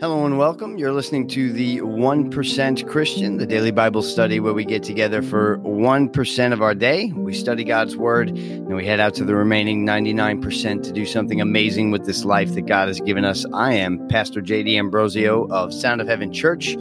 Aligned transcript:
Hello 0.00 0.26
and 0.26 0.36
welcome. 0.36 0.76
You're 0.76 0.92
listening 0.92 1.28
to 1.28 1.52
the 1.52 1.78
1% 1.78 2.88
Christian, 2.88 3.36
the 3.36 3.46
daily 3.46 3.70
Bible 3.70 4.02
study 4.02 4.40
where 4.40 4.52
we 4.52 4.64
get 4.64 4.82
together 4.82 5.22
for 5.22 5.58
1% 5.58 6.52
of 6.52 6.60
our 6.60 6.74
day. 6.74 7.12
We 7.14 7.32
study 7.32 7.62
God's 7.62 7.96
Word 7.96 8.30
and 8.30 8.74
we 8.74 8.84
head 8.84 8.98
out 8.98 9.14
to 9.14 9.24
the 9.24 9.36
remaining 9.36 9.86
99% 9.86 10.82
to 10.82 10.92
do 10.92 11.06
something 11.06 11.40
amazing 11.40 11.92
with 11.92 12.06
this 12.06 12.24
life 12.24 12.54
that 12.54 12.66
God 12.66 12.88
has 12.88 13.00
given 13.00 13.24
us. 13.24 13.46
I 13.54 13.74
am 13.74 14.08
Pastor 14.08 14.40
Jay 14.40 14.64
D'Ambrosio 14.64 15.46
of 15.46 15.72
Sound 15.72 16.00
of 16.00 16.08
Heaven 16.08 16.32
Church 16.32 16.74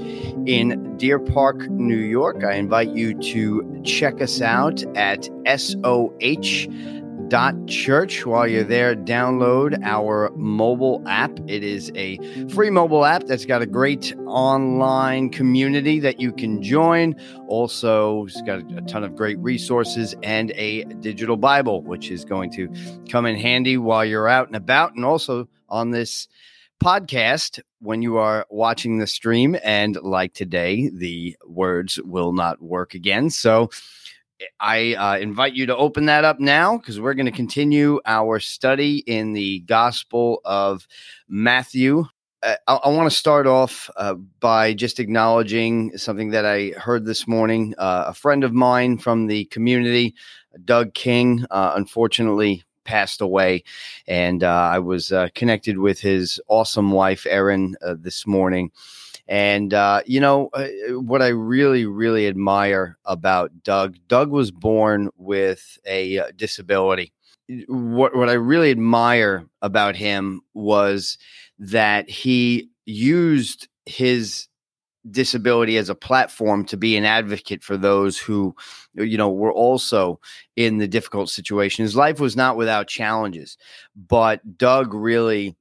in 0.47 0.97
Deer 0.97 1.19
Park, 1.19 1.69
New 1.69 1.95
York. 1.95 2.43
I 2.43 2.55
invite 2.55 2.89
you 2.89 3.13
to 3.13 3.81
check 3.85 4.23
us 4.23 4.41
out 4.41 4.83
at 4.97 5.29
SOH 5.45 6.67
church. 7.67 8.25
While 8.25 8.47
you're 8.47 8.63
there 8.63 8.95
download 8.95 9.81
our 9.83 10.31
mobile 10.35 11.03
app. 11.07 11.31
It 11.47 11.63
is 11.63 11.91
a 11.95 12.17
free 12.49 12.69
mobile 12.69 13.05
app 13.05 13.23
that's 13.23 13.45
got 13.45 13.61
a 13.61 13.65
great 13.65 14.13
online 14.27 15.29
community 15.29 15.99
that 15.99 16.19
you 16.19 16.31
can 16.31 16.61
join. 16.61 17.15
Also 17.47 18.25
it's 18.25 18.41
got 18.43 18.59
a 18.71 18.81
ton 18.81 19.03
of 19.03 19.15
great 19.15 19.37
resources 19.39 20.15
and 20.23 20.51
a 20.55 20.83
digital 21.01 21.37
bible 21.37 21.81
which 21.81 22.11
is 22.11 22.25
going 22.25 22.51
to 22.51 22.69
come 23.09 23.25
in 23.25 23.35
handy 23.35 23.77
while 23.77 24.05
you're 24.05 24.27
out 24.27 24.47
and 24.47 24.55
about. 24.55 24.95
And 24.95 25.05
also 25.05 25.47
on 25.69 25.91
this 25.91 26.27
podcast 26.83 27.59
when 27.79 28.01
you 28.01 28.17
are 28.17 28.45
watching 28.49 28.97
the 28.97 29.07
stream 29.07 29.55
and 29.63 29.97
like 30.01 30.33
today 30.33 30.89
the 30.93 31.35
words 31.47 31.99
will 32.03 32.33
not 32.33 32.61
work 32.61 32.93
again. 32.93 33.29
So 33.29 33.69
I 34.59 34.95
uh, 34.95 35.17
invite 35.19 35.53
you 35.53 35.65
to 35.67 35.75
open 35.75 36.05
that 36.05 36.25
up 36.25 36.39
now 36.39 36.77
because 36.77 36.99
we're 36.99 37.13
going 37.13 37.25
to 37.27 37.31
continue 37.31 37.99
our 38.05 38.39
study 38.39 38.97
in 38.99 39.33
the 39.33 39.59
Gospel 39.61 40.41
of 40.45 40.87
Matthew. 41.27 42.05
Uh, 42.41 42.55
I, 42.67 42.75
I 42.75 42.89
want 42.89 43.09
to 43.09 43.15
start 43.15 43.47
off 43.47 43.89
uh, 43.95 44.15
by 44.39 44.73
just 44.73 44.99
acknowledging 44.99 45.97
something 45.97 46.31
that 46.31 46.45
I 46.45 46.69
heard 46.77 47.05
this 47.05 47.27
morning. 47.27 47.73
Uh, 47.77 48.05
a 48.07 48.13
friend 48.13 48.43
of 48.43 48.53
mine 48.53 48.97
from 48.97 49.27
the 49.27 49.45
community, 49.45 50.15
Doug 50.65 50.93
King, 50.93 51.45
uh, 51.51 51.73
unfortunately 51.75 52.63
passed 52.83 53.21
away. 53.21 53.63
And 54.07 54.43
uh, 54.43 54.69
I 54.73 54.79
was 54.79 55.11
connected 55.35 55.77
with 55.77 55.99
his 55.99 56.39
awesome 56.47 56.91
wife, 56.91 57.25
Erin, 57.27 57.75
this 57.81 58.27
morning. 58.27 58.71
And, 59.27 59.73
uh, 59.73 60.01
you 60.05 60.19
know, 60.19 60.49
uh, 60.53 60.67
what 60.99 61.21
I 61.21 61.29
really, 61.29 61.85
really 61.85 62.27
admire 62.27 62.97
about 63.05 63.63
Doug, 63.63 63.95
Doug 64.07 64.29
was 64.31 64.51
born 64.51 65.09
with 65.17 65.77
a 65.85 66.19
uh, 66.19 66.31
disability. 66.35 67.13
What, 67.67 68.15
what 68.15 68.29
I 68.29 68.33
really 68.33 68.71
admire 68.71 69.45
about 69.61 69.95
him 69.95 70.41
was 70.53 71.17
that 71.59 72.09
he 72.09 72.69
used 72.85 73.67
his 73.85 74.47
disability 75.09 75.77
as 75.77 75.89
a 75.89 75.95
platform 75.95 76.65
to 76.65 76.77
be 76.77 76.95
an 76.95 77.05
advocate 77.05 77.63
for 77.63 77.75
those 77.75 78.17
who 78.17 78.55
you 78.93 79.17
know 79.17 79.29
were 79.29 79.51
also 79.51 80.19
in 80.55 80.77
the 80.77 80.87
difficult 80.87 81.29
situation 81.29 81.83
his 81.83 81.95
life 81.95 82.19
was 82.19 82.35
not 82.37 82.55
without 82.55 82.87
challenges 82.87 83.57
but 83.95 84.57
doug 84.57 84.93
really 84.93 85.57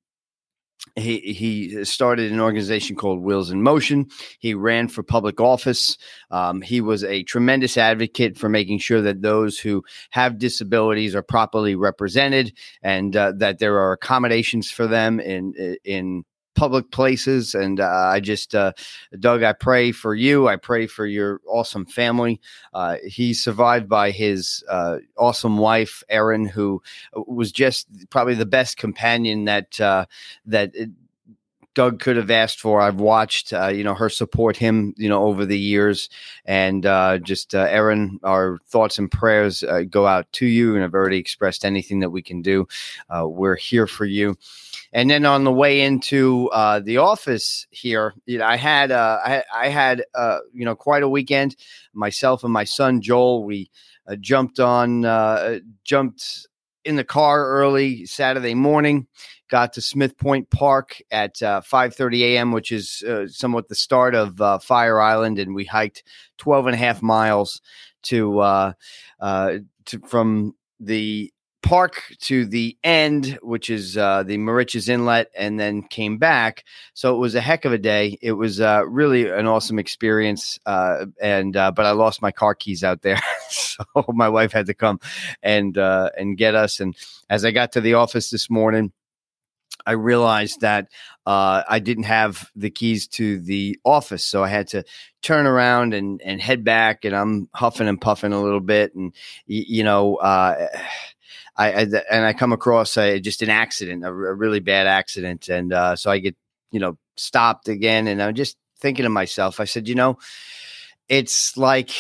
he 0.96 1.20
he 1.32 1.84
started 1.84 2.32
an 2.32 2.40
organization 2.40 2.96
called 2.96 3.20
Wheels 3.20 3.50
in 3.50 3.62
Motion. 3.62 4.08
He 4.40 4.52
ran 4.52 4.88
for 4.88 5.02
public 5.02 5.40
office. 5.40 5.96
Um, 6.30 6.60
he 6.60 6.80
was 6.80 7.04
a 7.04 7.22
tremendous 7.22 7.78
advocate 7.78 8.36
for 8.36 8.48
making 8.48 8.78
sure 8.78 9.00
that 9.00 9.22
those 9.22 9.58
who 9.58 9.84
have 10.10 10.38
disabilities 10.38 11.14
are 11.14 11.22
properly 11.22 11.76
represented 11.76 12.52
and 12.82 13.16
uh, 13.16 13.32
that 13.36 13.58
there 13.58 13.78
are 13.78 13.92
accommodations 13.92 14.70
for 14.70 14.86
them 14.86 15.20
in 15.20 15.76
in 15.84 16.24
public 16.54 16.90
places. 16.90 17.54
And 17.54 17.80
uh, 17.80 17.86
I 17.88 18.20
just, 18.20 18.54
uh, 18.54 18.72
Doug, 19.18 19.42
I 19.42 19.52
pray 19.52 19.92
for 19.92 20.14
you. 20.14 20.48
I 20.48 20.56
pray 20.56 20.86
for 20.86 21.06
your 21.06 21.40
awesome 21.46 21.86
family. 21.86 22.40
Uh, 22.74 22.96
he's 23.06 23.42
survived 23.42 23.88
by 23.88 24.10
his 24.10 24.62
uh, 24.68 24.98
awesome 25.16 25.58
wife, 25.58 26.02
Erin, 26.08 26.46
who 26.46 26.82
was 27.14 27.52
just 27.52 27.88
probably 28.10 28.34
the 28.34 28.46
best 28.46 28.76
companion 28.76 29.44
that 29.44 29.80
uh, 29.80 30.06
that. 30.46 30.72
Doug 31.74 32.00
could 32.00 32.16
have 32.16 32.30
asked 32.30 32.60
for. 32.60 32.80
I've 32.80 33.00
watched, 33.00 33.52
uh, 33.52 33.68
you 33.68 33.82
know, 33.82 33.94
her 33.94 34.10
support 34.10 34.56
him, 34.56 34.94
you 34.96 35.08
know, 35.08 35.24
over 35.24 35.46
the 35.46 35.58
years, 35.58 36.08
and 36.44 36.84
uh, 36.84 37.18
just 37.18 37.54
uh, 37.54 37.66
Erin, 37.70 38.20
our 38.22 38.58
thoughts 38.66 38.98
and 38.98 39.10
prayers 39.10 39.62
uh, 39.62 39.82
go 39.88 40.06
out 40.06 40.30
to 40.32 40.46
you, 40.46 40.74
and 40.74 40.84
I've 40.84 40.94
already 40.94 41.18
expressed 41.18 41.64
anything 41.64 42.00
that 42.00 42.10
we 42.10 42.22
can 42.22 42.42
do. 42.42 42.68
Uh, 43.08 43.26
we're 43.26 43.56
here 43.56 43.86
for 43.86 44.04
you. 44.04 44.36
And 44.92 45.08
then 45.08 45.24
on 45.24 45.44
the 45.44 45.52
way 45.52 45.80
into 45.80 46.50
uh, 46.50 46.80
the 46.80 46.98
office 46.98 47.66
here, 47.70 48.12
you 48.26 48.38
know, 48.38 48.44
I 48.44 48.56
had 48.56 48.92
uh, 48.92 49.20
I, 49.24 49.42
I 49.54 49.68
had 49.68 50.04
you 50.52 50.66
know 50.66 50.76
quite 50.76 51.02
a 51.02 51.08
weekend. 51.08 51.56
Myself 51.94 52.44
and 52.44 52.52
my 52.52 52.64
son 52.64 53.00
Joel, 53.00 53.44
we 53.44 53.70
jumped 54.20 54.60
on 54.60 55.62
jumped 55.84 56.46
in 56.84 56.96
the 56.96 57.04
car 57.04 57.48
early 57.48 58.04
Saturday 58.06 58.54
morning. 58.54 59.06
Got 59.52 59.74
to 59.74 59.82
Smith 59.82 60.16
Point 60.16 60.48
Park 60.48 60.96
at 61.10 61.34
5:30 61.36 62.22
uh, 62.22 62.24
a.m., 62.24 62.52
which 62.52 62.72
is 62.72 63.04
somewhat 63.26 63.68
the 63.68 63.74
start 63.74 64.14
of 64.14 64.64
Fire 64.64 64.98
Island, 64.98 65.38
and 65.38 65.54
we 65.54 65.66
hiked 65.66 66.04
12 66.38 66.68
and 66.68 66.74
a 66.74 66.78
half 66.78 67.02
miles 67.02 67.60
to, 68.04 68.72
to 69.20 69.98
from 70.08 70.54
the 70.80 71.30
park 71.62 72.02
to 72.18 72.44
the 72.44 72.76
end, 72.82 73.38
which 73.42 73.70
is 73.70 73.96
uh, 73.96 74.22
the 74.24 74.36
Moriches 74.36 74.88
Inlet, 74.88 75.30
and 75.36 75.58
then 75.58 75.82
came 75.82 76.18
back. 76.18 76.64
So 76.94 77.14
it 77.14 77.18
was 77.18 77.34
a 77.34 77.40
heck 77.40 77.64
of 77.64 77.72
a 77.72 77.78
day. 77.78 78.18
It 78.20 78.32
was 78.32 78.60
uh, 78.60 78.82
really 78.86 79.28
an 79.28 79.46
awesome 79.46 79.78
experience. 79.78 80.58
Uh, 80.66 81.06
and 81.20 81.56
uh, 81.56 81.70
but 81.70 81.86
I 81.86 81.92
lost 81.92 82.20
my 82.20 82.32
car 82.32 82.54
keys 82.54 82.84
out 82.84 83.02
there, 83.02 83.20
so 83.48 83.84
my 84.08 84.28
wife 84.28 84.52
had 84.52 84.66
to 84.66 84.74
come 84.74 85.00
and 85.42 85.78
uh, 85.78 86.10
and 86.16 86.36
get 86.36 86.54
us. 86.54 86.80
And 86.80 86.96
as 87.30 87.44
I 87.44 87.52
got 87.52 87.72
to 87.72 87.80
the 87.80 87.94
office 87.94 88.30
this 88.30 88.50
morning. 88.50 88.92
I 89.86 89.92
realized 89.92 90.60
that 90.60 90.88
uh, 91.26 91.62
I 91.68 91.78
didn't 91.78 92.04
have 92.04 92.50
the 92.54 92.70
keys 92.70 93.06
to 93.08 93.38
the 93.38 93.78
office, 93.84 94.24
so 94.24 94.44
I 94.44 94.48
had 94.48 94.68
to 94.68 94.84
turn 95.22 95.46
around 95.46 95.94
and, 95.94 96.20
and 96.22 96.40
head 96.40 96.64
back. 96.64 97.04
And 97.04 97.14
I'm 97.14 97.48
huffing 97.54 97.88
and 97.88 98.00
puffing 98.00 98.32
a 98.32 98.42
little 98.42 98.60
bit, 98.60 98.94
and 98.94 99.12
you 99.46 99.84
know, 99.84 100.16
uh, 100.16 100.68
I, 101.56 101.72
I 101.72 101.80
and 102.10 102.24
I 102.24 102.32
come 102.32 102.52
across 102.52 102.96
a, 102.96 103.20
just 103.20 103.42
an 103.42 103.50
accident, 103.50 104.04
a, 104.04 104.08
a 104.08 104.34
really 104.34 104.60
bad 104.60 104.86
accident, 104.86 105.48
and 105.48 105.72
uh, 105.72 105.96
so 105.96 106.10
I 106.10 106.18
get 106.18 106.36
you 106.70 106.80
know 106.80 106.96
stopped 107.16 107.68
again, 107.68 108.08
and 108.08 108.22
I'm 108.22 108.34
just 108.34 108.56
thinking 108.80 109.04
to 109.04 109.10
myself, 109.10 109.60
I 109.60 109.64
said, 109.64 109.88
you 109.88 109.94
know, 109.94 110.18
it's 111.08 111.56
like 111.56 111.90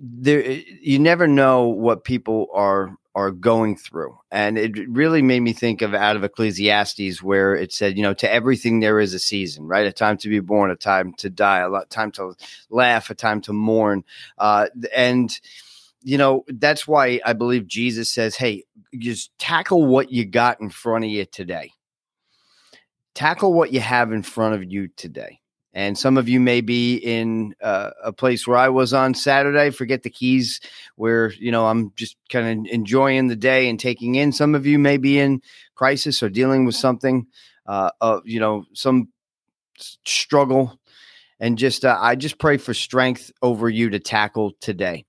there 0.00 0.42
you 0.80 0.98
never 0.98 1.26
know 1.26 1.66
what 1.66 2.04
people 2.04 2.48
are 2.54 2.96
are 3.18 3.30
going 3.30 3.76
through 3.76 4.16
and 4.30 4.56
it 4.56 4.88
really 4.88 5.22
made 5.22 5.40
me 5.40 5.52
think 5.52 5.82
of 5.82 5.92
out 5.94 6.14
of 6.14 6.22
ecclesiastes 6.22 7.22
where 7.22 7.54
it 7.54 7.72
said 7.72 7.96
you 7.96 8.02
know 8.02 8.14
to 8.14 8.30
everything 8.30 8.80
there 8.80 9.00
is 9.00 9.12
a 9.12 9.18
season 9.18 9.66
right 9.66 9.86
a 9.86 9.92
time 9.92 10.16
to 10.16 10.28
be 10.28 10.40
born 10.40 10.70
a 10.70 10.76
time 10.76 11.12
to 11.14 11.28
die 11.28 11.60
a 11.60 11.84
time 11.86 12.12
to 12.12 12.34
laugh 12.70 13.10
a 13.10 13.14
time 13.14 13.40
to 13.40 13.52
mourn 13.52 14.04
uh, 14.38 14.66
and 14.94 15.40
you 16.02 16.16
know, 16.16 16.44
that's 16.48 16.86
why 16.86 17.20
I 17.24 17.32
believe 17.32 17.66
Jesus 17.66 18.10
says, 18.10 18.36
hey, 18.36 18.64
just 18.96 19.36
tackle 19.38 19.86
what 19.86 20.10
you 20.10 20.24
got 20.24 20.60
in 20.60 20.70
front 20.70 21.04
of 21.04 21.10
you 21.10 21.24
today. 21.24 21.72
Tackle 23.14 23.52
what 23.52 23.72
you 23.72 23.80
have 23.80 24.12
in 24.12 24.22
front 24.22 24.54
of 24.54 24.70
you 24.70 24.88
today. 24.88 25.40
And 25.78 25.96
some 25.96 26.18
of 26.18 26.28
you 26.28 26.40
may 26.40 26.60
be 26.60 26.96
in 26.96 27.54
uh, 27.62 27.90
a 28.02 28.12
place 28.12 28.48
where 28.48 28.56
I 28.56 28.68
was 28.68 28.92
on 28.92 29.14
Saturday. 29.14 29.70
Forget 29.70 30.02
the 30.02 30.10
keys, 30.10 30.60
where 30.96 31.30
you 31.34 31.52
know 31.52 31.68
I'm 31.68 31.92
just 31.94 32.16
kind 32.30 32.66
of 32.66 32.72
enjoying 32.72 33.28
the 33.28 33.36
day 33.36 33.68
and 33.68 33.78
taking 33.78 34.16
in. 34.16 34.32
Some 34.32 34.56
of 34.56 34.66
you 34.66 34.76
may 34.76 34.96
be 34.96 35.20
in 35.20 35.40
crisis 35.76 36.20
or 36.20 36.30
dealing 36.30 36.64
with 36.64 36.74
something, 36.74 37.28
uh, 37.66 37.90
you 38.24 38.40
know, 38.40 38.64
some 38.72 39.10
struggle, 40.04 40.80
and 41.38 41.56
just 41.56 41.84
uh, 41.84 41.96
I 42.00 42.16
just 42.16 42.40
pray 42.40 42.56
for 42.56 42.74
strength 42.74 43.30
over 43.40 43.68
you 43.68 43.88
to 43.90 44.00
tackle 44.00 44.54
today. 44.60 45.04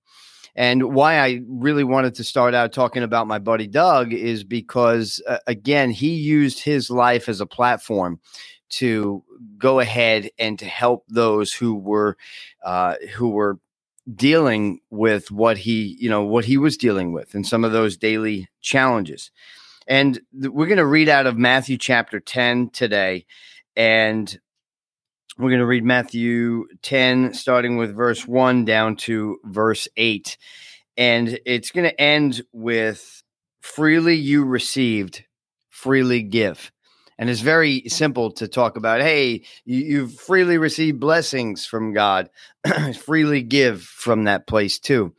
And 0.56 0.94
why 0.94 1.18
I 1.18 1.42
really 1.48 1.84
wanted 1.84 2.14
to 2.16 2.24
start 2.24 2.54
out 2.54 2.74
talking 2.74 3.02
about 3.02 3.26
my 3.26 3.40
buddy 3.40 3.66
Doug 3.66 4.14
is 4.14 4.44
because, 4.44 5.20
uh, 5.28 5.38
again, 5.48 5.90
he 5.90 6.10
used 6.10 6.60
his 6.60 6.92
life 6.92 7.28
as 7.28 7.42
a 7.42 7.48
platform 7.48 8.20
to 8.70 9.24
go 9.58 9.80
ahead 9.80 10.30
and 10.38 10.60
to 10.60 10.66
help 10.66 11.06
those 11.08 11.54
who 11.54 11.76
were 11.76 12.18
uh, 12.64 12.96
who 13.16 13.30
were 13.30 13.60
dealing 14.16 14.80
with 14.90 15.30
what 15.30 15.58
he 15.58 15.96
you 16.00 16.10
know 16.10 16.24
what 16.24 16.46
he 16.46 16.58
was 16.58 16.78
dealing 16.78 17.12
with 17.12 17.36
and 17.36 17.46
some 17.46 17.64
of 17.64 17.72
those 17.72 17.98
daily 17.98 18.48
challenges. 18.62 19.32
And 19.90 20.22
th- 20.40 20.52
we're 20.54 20.68
going 20.68 20.78
to 20.78 20.86
read 20.86 21.10
out 21.10 21.26
of 21.26 21.38
Matthew 21.38 21.78
chapter 21.78 22.20
10 22.20 22.70
today. 22.70 23.26
And 23.76 24.40
we're 25.38 25.50
going 25.50 25.60
to 25.60 25.66
read 25.66 25.84
Matthew 25.84 26.68
10, 26.84 27.34
starting 27.34 27.76
with 27.78 27.96
verse 27.96 28.28
1 28.28 28.66
down 28.66 28.98
to 28.98 29.40
verse 29.44 29.88
8. 29.98 30.38
And 30.96 31.40
it's 31.46 31.72
going 31.72 31.90
to 31.90 32.02
end 32.02 32.44
with 32.54 33.24
freely 33.62 34.16
you 34.16 34.46
received, 34.46 35.24
freely 35.70 36.22
give. 36.22 36.72
And 37.20 37.30
it's 37.30 37.42
very 37.42 37.84
simple 37.90 38.32
to 38.32 38.48
talk 38.48 38.78
about, 38.78 39.02
hey, 39.02 39.44
you, 39.66 39.80
you 39.80 40.08
freely 40.08 40.58
received 40.58 41.02
blessings 41.02 41.66
from 41.66 41.92
God, 41.92 42.30
freely 42.98 43.44
give 43.44 43.84
from 43.84 44.24
that 44.24 44.48
place 44.48 44.80
too. 44.80 45.14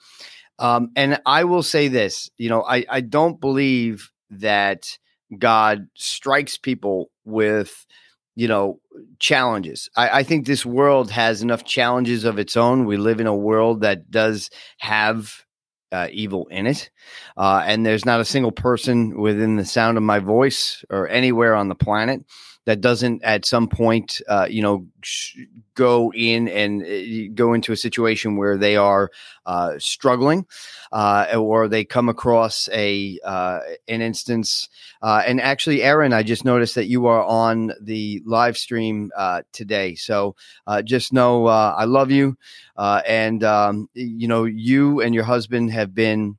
Um, 0.58 0.92
and 0.96 1.20
I 1.26 1.44
will 1.44 1.62
say 1.62 1.88
this, 1.88 2.30
you 2.38 2.48
know, 2.48 2.62
I, 2.62 2.86
I 2.88 3.02
don't 3.02 3.38
believe 3.38 4.10
that 4.30 4.98
God 5.38 5.88
strikes 5.94 6.56
people 6.56 7.10
with, 7.26 7.86
you 8.34 8.48
know, 8.48 8.80
challenges. 9.18 9.90
I, 9.94 10.20
I 10.20 10.22
think 10.22 10.46
this 10.46 10.64
world 10.64 11.10
has 11.10 11.42
enough 11.42 11.64
challenges 11.64 12.24
of 12.24 12.38
its 12.38 12.56
own. 12.56 12.86
We 12.86 12.96
live 12.96 13.20
in 13.20 13.26
a 13.26 13.36
world 13.36 13.82
that 13.82 14.10
does 14.10 14.48
have 14.78 15.44
uh, 15.92 16.08
evil 16.10 16.46
in 16.48 16.66
it. 16.66 16.90
Uh, 17.36 17.62
and 17.64 17.84
there's 17.84 18.04
not 18.04 18.20
a 18.20 18.24
single 18.24 18.52
person 18.52 19.20
within 19.20 19.56
the 19.56 19.64
sound 19.64 19.96
of 19.96 20.04
my 20.04 20.18
voice 20.18 20.84
or 20.90 21.08
anywhere 21.08 21.54
on 21.54 21.68
the 21.68 21.74
planet 21.74 22.24
that 22.70 22.80
doesn't 22.80 23.20
at 23.24 23.44
some 23.44 23.66
point, 23.66 24.22
uh, 24.28 24.46
you 24.48 24.62
know, 24.62 24.86
sh- 25.02 25.38
go 25.74 26.12
in 26.12 26.46
and 26.46 26.82
uh, 26.84 27.32
go 27.34 27.52
into 27.52 27.72
a 27.72 27.76
situation 27.76 28.36
where 28.36 28.56
they 28.56 28.76
are 28.76 29.10
uh, 29.44 29.72
struggling, 29.78 30.46
uh, 30.92 31.26
or 31.36 31.66
they 31.66 31.84
come 31.84 32.08
across 32.08 32.68
a 32.72 33.18
uh, 33.24 33.58
an 33.88 34.02
instance. 34.02 34.68
Uh, 35.02 35.20
and 35.26 35.40
actually, 35.40 35.82
Erin, 35.82 36.12
I 36.12 36.22
just 36.22 36.44
noticed 36.44 36.76
that 36.76 36.86
you 36.86 37.06
are 37.06 37.24
on 37.24 37.72
the 37.80 38.22
live 38.24 38.56
stream 38.56 39.10
today. 39.52 39.96
So 39.96 40.36
just 40.84 41.12
know 41.12 41.46
I 41.48 41.84
love 41.86 42.12
you, 42.12 42.36
and 42.78 43.42
um, 43.42 43.88
you 43.94 44.28
know 44.28 44.44
you 44.44 45.00
and 45.00 45.12
your 45.12 45.24
husband 45.24 45.72
have 45.72 45.92
been 45.92 46.38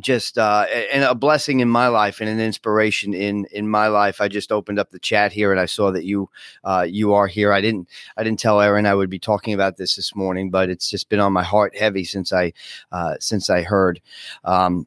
just 0.00 0.38
uh, 0.38 0.66
and 0.92 1.04
a 1.04 1.14
blessing 1.14 1.60
in 1.60 1.68
my 1.68 1.88
life 1.88 2.20
and 2.20 2.28
an 2.28 2.40
inspiration 2.40 3.12
in 3.14 3.46
in 3.46 3.68
my 3.68 3.88
life. 3.88 4.20
I 4.20 4.28
just 4.28 4.50
opened 4.52 4.78
up 4.78 4.90
the 4.90 4.98
chat 4.98 5.32
here 5.32 5.50
and 5.50 5.60
I 5.60 5.66
saw 5.66 5.90
that 5.92 6.04
you 6.04 6.30
uh, 6.64 6.86
you 6.88 7.12
are 7.14 7.26
here. 7.26 7.52
I 7.52 7.60
didn't 7.60 7.88
I 8.16 8.24
didn't 8.24 8.40
tell 8.40 8.60
Erin 8.60 8.86
I 8.86 8.94
would 8.94 9.10
be 9.10 9.18
talking 9.18 9.54
about 9.54 9.76
this 9.76 9.96
this 9.96 10.14
morning, 10.14 10.50
but 10.50 10.70
it's 10.70 10.88
just 10.88 11.08
been 11.08 11.20
on 11.20 11.32
my 11.32 11.42
heart 11.42 11.76
heavy 11.76 12.04
since 12.04 12.32
I 12.32 12.52
uh, 12.90 13.16
since 13.20 13.50
I 13.50 13.62
heard. 13.62 14.00
Um, 14.44 14.86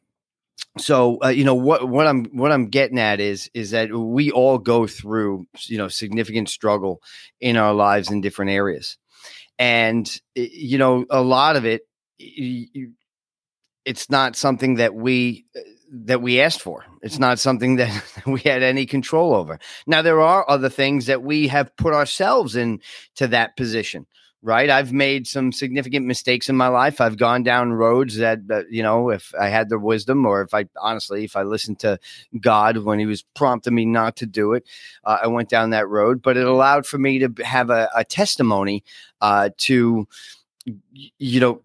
so 0.78 1.18
uh, 1.24 1.28
you 1.28 1.44
know 1.44 1.54
what 1.54 1.88
what 1.88 2.06
I'm 2.06 2.24
what 2.36 2.52
I'm 2.52 2.68
getting 2.68 2.98
at 2.98 3.20
is 3.20 3.50
is 3.54 3.70
that 3.70 3.92
we 3.92 4.30
all 4.30 4.58
go 4.58 4.86
through 4.86 5.46
you 5.66 5.78
know 5.78 5.88
significant 5.88 6.48
struggle 6.48 7.00
in 7.40 7.56
our 7.56 7.72
lives 7.72 8.10
in 8.10 8.20
different 8.20 8.50
areas, 8.50 8.98
and 9.58 10.20
you 10.34 10.78
know 10.78 11.06
a 11.10 11.22
lot 11.22 11.56
of 11.56 11.64
it. 11.64 11.82
It's 13.86 14.10
not 14.10 14.36
something 14.36 14.74
that 14.74 14.94
we 14.94 15.46
that 15.90 16.20
we 16.20 16.40
asked 16.40 16.60
for. 16.60 16.84
It's 17.00 17.18
not 17.18 17.38
something 17.38 17.76
that 17.76 18.04
we 18.26 18.40
had 18.40 18.62
any 18.62 18.84
control 18.84 19.34
over. 19.34 19.58
Now 19.86 20.02
there 20.02 20.20
are 20.20 20.44
other 20.50 20.68
things 20.68 21.06
that 21.06 21.22
we 21.22 21.48
have 21.48 21.74
put 21.76 21.94
ourselves 21.94 22.56
in 22.56 22.80
to 23.14 23.28
that 23.28 23.56
position, 23.56 24.04
right? 24.42 24.68
I've 24.68 24.92
made 24.92 25.28
some 25.28 25.52
significant 25.52 26.04
mistakes 26.04 26.48
in 26.48 26.56
my 26.56 26.66
life. 26.66 27.00
I've 27.00 27.16
gone 27.16 27.44
down 27.44 27.72
roads 27.72 28.16
that 28.16 28.40
uh, 28.50 28.62
you 28.68 28.82
know, 28.82 29.10
if 29.10 29.32
I 29.40 29.48
had 29.48 29.68
the 29.68 29.78
wisdom 29.78 30.26
or 30.26 30.42
if 30.42 30.52
I 30.52 30.66
honestly, 30.82 31.22
if 31.22 31.36
I 31.36 31.44
listened 31.44 31.78
to 31.80 32.00
God 32.40 32.78
when 32.78 32.98
he 32.98 33.06
was 33.06 33.22
prompting 33.36 33.76
me 33.76 33.86
not 33.86 34.16
to 34.16 34.26
do 34.26 34.52
it, 34.54 34.64
uh, 35.04 35.18
I 35.22 35.28
went 35.28 35.48
down 35.48 35.70
that 35.70 35.88
road, 35.88 36.22
but 36.22 36.36
it 36.36 36.46
allowed 36.46 36.86
for 36.86 36.98
me 36.98 37.20
to 37.20 37.32
have 37.44 37.70
a, 37.70 37.88
a 37.94 38.04
testimony 38.04 38.82
uh, 39.20 39.50
to 39.58 40.08
you 41.18 41.40
know 41.40 41.62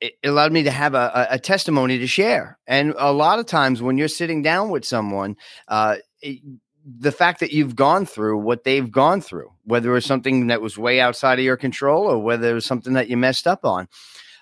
it 0.00 0.14
allowed 0.24 0.52
me 0.52 0.62
to 0.64 0.70
have 0.70 0.94
a, 0.94 1.28
a, 1.30 1.38
testimony 1.38 1.98
to 1.98 2.06
share. 2.06 2.58
And 2.66 2.94
a 2.98 3.12
lot 3.12 3.38
of 3.38 3.46
times 3.46 3.80
when 3.80 3.96
you're 3.96 4.08
sitting 4.08 4.42
down 4.42 4.70
with 4.70 4.84
someone, 4.84 5.36
uh, 5.68 5.96
it, 6.20 6.40
the 6.84 7.12
fact 7.12 7.40
that 7.40 7.52
you've 7.52 7.76
gone 7.76 8.04
through 8.04 8.38
what 8.38 8.64
they've 8.64 8.90
gone 8.90 9.20
through, 9.20 9.50
whether 9.64 9.90
it 9.90 9.94
was 9.94 10.04
something 10.04 10.48
that 10.48 10.60
was 10.60 10.76
way 10.76 11.00
outside 11.00 11.38
of 11.38 11.44
your 11.44 11.56
control 11.56 12.04
or 12.04 12.18
whether 12.18 12.50
it 12.50 12.54
was 12.54 12.66
something 12.66 12.92
that 12.94 13.08
you 13.08 13.16
messed 13.16 13.46
up 13.46 13.64
on, 13.64 13.88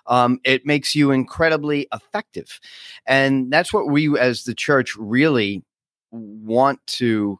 um, 0.06 0.40
it 0.44 0.66
makes 0.66 0.94
you 0.94 1.12
incredibly 1.12 1.87
effective. 1.93 2.58
And 3.06 3.52
that's 3.52 3.72
what 3.72 3.88
we 3.88 4.19
as 4.19 4.44
the 4.44 4.54
church 4.54 4.96
really 4.96 5.62
want 6.10 6.84
to 6.87 7.38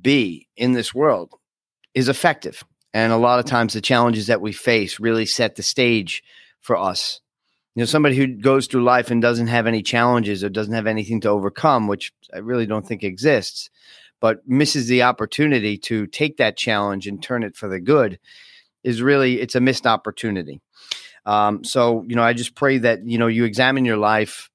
be 0.00 0.48
in 0.56 0.72
this 0.72 0.94
world 0.94 1.34
is 1.94 2.08
effective. 2.08 2.64
And 2.94 3.12
a 3.12 3.18
lot 3.18 3.38
of 3.38 3.44
times 3.44 3.74
the 3.74 3.80
challenges 3.80 4.28
that 4.28 4.40
we 4.40 4.52
face 4.52 4.98
really 4.98 5.26
set 5.26 5.56
the 5.56 5.62
stage 5.62 6.22
for 6.60 6.76
us 6.76 7.20
know 7.80 7.86
somebody 7.86 8.16
who 8.16 8.26
goes 8.26 8.66
through 8.66 8.84
life 8.84 9.10
and 9.10 9.20
doesn't 9.20 9.48
have 9.48 9.66
any 9.66 9.82
challenges 9.82 10.44
or 10.44 10.48
doesn't 10.48 10.74
have 10.74 10.86
anything 10.86 11.20
to 11.20 11.28
overcome 11.28 11.88
which 11.88 12.12
i 12.32 12.38
really 12.38 12.66
don't 12.66 12.86
think 12.86 13.02
exists 13.02 13.70
but 14.20 14.46
misses 14.46 14.86
the 14.86 15.02
opportunity 15.02 15.76
to 15.78 16.06
take 16.06 16.36
that 16.36 16.56
challenge 16.56 17.06
and 17.06 17.22
turn 17.22 17.42
it 17.42 17.56
for 17.56 17.68
the 17.68 17.80
good 17.80 18.18
is 18.84 19.02
really 19.02 19.40
it's 19.40 19.54
a 19.54 19.60
missed 19.60 19.86
opportunity. 19.86 20.60
Um, 21.26 21.64
so 21.64 22.04
you 22.06 22.16
know 22.16 22.22
i 22.22 22.32
just 22.32 22.54
pray 22.54 22.78
that 22.78 23.06
you 23.06 23.18
know 23.18 23.26
you 23.26 23.44
examine 23.44 23.84
your 23.84 23.98
life 23.98 24.50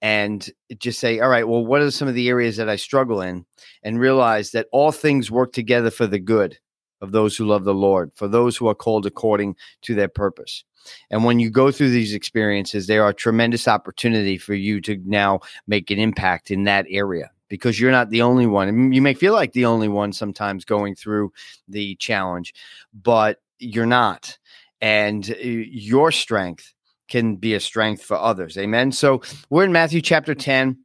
and 0.00 0.48
just 0.78 0.98
say 0.98 1.20
all 1.20 1.28
right 1.28 1.46
well 1.46 1.64
what 1.64 1.82
are 1.82 1.90
some 1.90 2.08
of 2.08 2.14
the 2.14 2.28
areas 2.28 2.56
that 2.56 2.68
i 2.68 2.76
struggle 2.76 3.20
in? 3.20 3.44
And 3.82 4.00
realize 4.00 4.50
that 4.50 4.66
all 4.72 4.92
things 4.92 5.30
work 5.30 5.52
together 5.52 5.90
for 5.90 6.06
the 6.06 6.18
good 6.18 6.58
of 7.00 7.12
those 7.12 7.36
who 7.36 7.44
love 7.44 7.64
the 7.64 7.74
lord 7.74 8.12
for 8.14 8.28
those 8.28 8.56
who 8.56 8.66
are 8.66 8.74
called 8.74 9.06
according 9.06 9.56
to 9.82 9.94
their 9.94 10.08
purpose 10.08 10.64
and 11.10 11.24
when 11.24 11.40
you 11.40 11.50
go 11.50 11.70
through 11.70 11.90
these 11.90 12.14
experiences, 12.14 12.86
there 12.86 13.04
are 13.04 13.12
tremendous 13.12 13.68
opportunity 13.68 14.38
for 14.38 14.54
you 14.54 14.80
to 14.82 15.00
now 15.04 15.40
make 15.66 15.90
an 15.90 15.98
impact 15.98 16.50
in 16.50 16.64
that 16.64 16.86
area 16.88 17.30
because 17.48 17.80
you're 17.80 17.92
not 17.92 18.10
the 18.10 18.22
only 18.22 18.46
one. 18.46 18.92
you 18.92 19.02
may 19.02 19.14
feel 19.14 19.32
like 19.32 19.52
the 19.52 19.64
only 19.64 19.88
one 19.88 20.12
sometimes 20.12 20.64
going 20.64 20.94
through 20.94 21.32
the 21.68 21.94
challenge, 21.96 22.54
but 22.92 23.40
you're 23.58 23.86
not. 23.86 24.36
And 24.80 25.30
uh, 25.30 25.36
your 25.42 26.10
strength 26.12 26.74
can 27.08 27.36
be 27.36 27.54
a 27.54 27.60
strength 27.60 28.02
for 28.02 28.16
others. 28.16 28.58
Amen. 28.58 28.92
So 28.92 29.22
we're 29.48 29.64
in 29.64 29.72
Matthew 29.72 30.00
chapter 30.00 30.34
10 30.34 30.76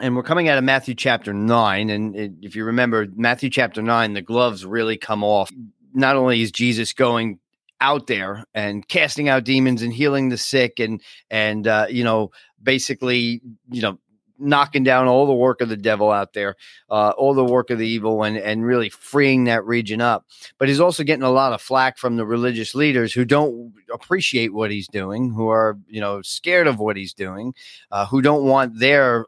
and 0.00 0.14
we're 0.14 0.22
coming 0.22 0.48
out 0.48 0.58
of 0.58 0.64
Matthew 0.64 0.94
chapter 0.94 1.32
9 1.32 1.90
and 1.90 2.38
if 2.44 2.54
you 2.54 2.64
remember 2.64 3.06
Matthew 3.16 3.50
chapter 3.50 3.82
9 3.82 4.12
the 4.12 4.22
gloves 4.22 4.64
really 4.64 4.96
come 4.96 5.24
off 5.24 5.50
not 5.92 6.16
only 6.16 6.40
is 6.42 6.52
Jesus 6.52 6.92
going 6.92 7.40
out 7.80 8.06
there 8.06 8.44
and 8.54 8.86
casting 8.88 9.28
out 9.28 9.44
demons 9.44 9.82
and 9.82 9.92
healing 9.92 10.28
the 10.28 10.36
sick 10.36 10.80
and 10.80 11.00
and 11.30 11.66
uh, 11.66 11.86
you 11.88 12.04
know 12.04 12.30
basically 12.62 13.40
you 13.70 13.82
know 13.82 13.98
knocking 14.38 14.84
down 14.84 15.06
all 15.08 15.26
the 15.26 15.34
work 15.34 15.60
of 15.60 15.68
the 15.68 15.76
devil 15.76 16.10
out 16.10 16.32
there, 16.32 16.54
uh, 16.90 17.10
all 17.10 17.34
the 17.34 17.44
work 17.44 17.70
of 17.70 17.78
the 17.78 17.86
evil, 17.86 18.22
and 18.22 18.36
and 18.36 18.64
really 18.64 18.88
freeing 18.88 19.44
that 19.44 19.64
region 19.64 20.00
up. 20.00 20.26
But 20.58 20.68
he's 20.68 20.80
also 20.80 21.02
getting 21.02 21.24
a 21.24 21.30
lot 21.30 21.52
of 21.52 21.60
flack 21.60 21.98
from 21.98 22.16
the 22.16 22.26
religious 22.26 22.74
leaders 22.74 23.12
who 23.12 23.24
don't 23.24 23.72
appreciate 23.92 24.52
what 24.52 24.70
he's 24.70 24.88
doing, 24.88 25.32
who 25.32 25.48
are 25.48 25.78
you 25.88 26.00
know 26.00 26.22
scared 26.22 26.66
of 26.66 26.78
what 26.78 26.96
he's 26.96 27.14
doing, 27.14 27.54
uh, 27.90 28.06
who 28.06 28.22
don't 28.22 28.44
want 28.44 28.78
their 28.78 29.26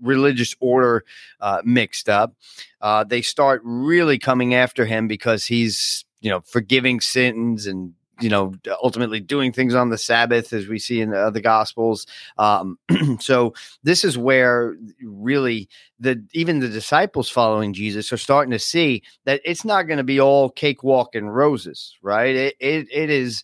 religious 0.00 0.54
order 0.60 1.04
uh, 1.40 1.62
mixed 1.64 2.08
up. 2.08 2.34
Uh, 2.80 3.04
they 3.04 3.22
start 3.22 3.60
really 3.64 4.18
coming 4.18 4.54
after 4.54 4.84
him 4.84 5.06
because 5.06 5.46
he's 5.46 6.04
you 6.22 6.30
know, 6.30 6.40
forgiving 6.40 7.00
sins 7.00 7.66
and 7.66 7.92
you 8.20 8.28
know 8.28 8.54
ultimately 8.82 9.20
doing 9.20 9.52
things 9.52 9.74
on 9.74 9.90
the 9.90 9.98
sabbath 9.98 10.52
as 10.52 10.68
we 10.68 10.78
see 10.78 11.00
in 11.00 11.10
the, 11.10 11.18
other 11.18 11.40
gospels. 11.40 12.06
Um, 12.38 12.78
so 13.20 13.52
this 13.82 14.04
is 14.04 14.16
where 14.16 14.76
really 15.02 15.68
the 16.00 16.24
even 16.32 16.60
the 16.60 16.68
disciples 16.68 17.28
following 17.30 17.72
jesus 17.72 18.12
are 18.12 18.18
starting 18.18 18.50
to 18.50 18.58
see 18.58 19.02
that 19.24 19.40
it's 19.44 19.64
not 19.64 19.84
going 19.84 19.98
to 19.98 20.04
be 20.04 20.20
all 20.20 20.50
cakewalk 20.50 21.14
and 21.14 21.34
roses 21.34 21.96
right? 22.02 22.34
It, 22.34 22.56
it, 22.60 22.88
it 22.92 23.10
is 23.10 23.42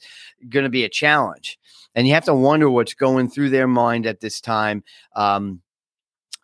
going 0.48 0.64
to 0.64 0.70
be 0.70 0.84
a 0.84 0.88
challenge. 0.88 1.58
And 1.94 2.06
you 2.06 2.14
have 2.14 2.24
to 2.26 2.34
wonder 2.34 2.68
what's 2.68 2.94
going 2.94 3.30
through 3.30 3.50
their 3.50 3.66
mind 3.66 4.06
at 4.06 4.20
this 4.20 4.40
time. 4.40 4.84
Um, 5.16 5.62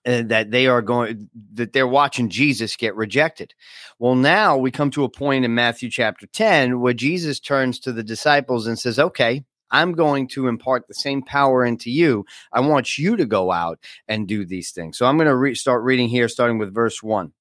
that 0.04 0.50
they 0.50 0.66
are 0.66 0.82
going 0.82 1.28
that 1.54 1.72
they're 1.72 1.86
watching 1.86 2.28
Jesus 2.28 2.76
get 2.76 2.94
rejected. 2.94 3.54
Well, 3.98 4.14
now 4.14 4.56
we 4.56 4.70
come 4.70 4.90
to 4.92 5.04
a 5.04 5.08
point 5.08 5.44
in 5.44 5.54
Matthew 5.54 5.90
chapter 5.90 6.26
10 6.26 6.80
where 6.80 6.92
Jesus 6.92 7.40
turns 7.40 7.78
to 7.80 7.92
the 7.92 8.02
disciples 8.02 8.66
and 8.66 8.78
says, 8.78 8.98
"Okay, 8.98 9.44
I'm 9.70 9.92
going 9.92 10.28
to 10.28 10.46
impart 10.46 10.86
the 10.86 10.94
same 10.94 11.22
power 11.22 11.64
into 11.64 11.90
you. 11.90 12.26
I 12.52 12.60
want 12.60 12.98
you 12.98 13.16
to 13.16 13.26
go 13.26 13.50
out 13.50 13.78
and 14.06 14.28
do 14.28 14.44
these 14.44 14.72
things." 14.72 14.98
So 14.98 15.06
I'm 15.06 15.16
going 15.16 15.28
to 15.28 15.36
re- 15.36 15.54
start 15.54 15.82
reading 15.82 16.08
here 16.08 16.28
starting 16.28 16.58
with 16.58 16.74
verse 16.74 17.02
1. 17.02 17.32